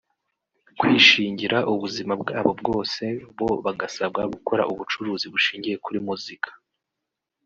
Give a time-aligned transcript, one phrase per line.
[0.79, 3.03] kwishingira ubuzima bwabo bwose
[3.37, 6.49] bo bagasabwa gukora ubucuruzi bushingiye kuri Muzika